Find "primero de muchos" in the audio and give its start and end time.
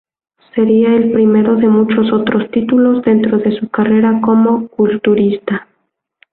1.11-2.11